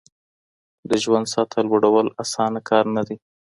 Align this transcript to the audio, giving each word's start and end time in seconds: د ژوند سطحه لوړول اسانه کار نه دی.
د 0.89 0.91
ژوند 1.03 1.25
سطحه 1.33 1.61
لوړول 1.67 2.07
اسانه 2.23 2.59
کار 2.69 2.85
نه 2.95 3.03
دی. 3.07 3.17